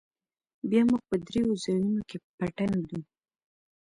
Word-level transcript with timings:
بيا 0.69 0.81
موږ 0.89 1.01
په 1.09 1.15
درېو 1.27 1.53
ځايونو 1.63 2.01
کښې 2.09 2.17
پټن 2.37 2.71
ږدو. 2.81 2.99